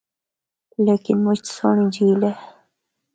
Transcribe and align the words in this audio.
لیکن 0.85 1.17
مُچ 1.25 1.41
سہنڑی 1.55 1.85
جھیل 1.95 2.21
ہے۔ 2.27 2.33